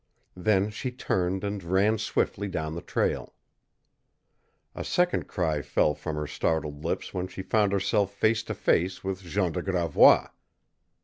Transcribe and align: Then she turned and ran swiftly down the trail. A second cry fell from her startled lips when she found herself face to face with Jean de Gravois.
Then 0.35 0.71
she 0.71 0.89
turned 0.89 1.43
and 1.43 1.63
ran 1.63 1.99
swiftly 1.99 2.47
down 2.47 2.73
the 2.73 2.81
trail. 2.81 3.35
A 4.73 4.83
second 4.83 5.27
cry 5.27 5.61
fell 5.61 5.93
from 5.93 6.15
her 6.15 6.25
startled 6.25 6.83
lips 6.83 7.13
when 7.13 7.27
she 7.27 7.43
found 7.43 7.71
herself 7.71 8.11
face 8.11 8.41
to 8.45 8.55
face 8.55 9.03
with 9.03 9.21
Jean 9.21 9.51
de 9.51 9.61
Gravois. 9.61 10.29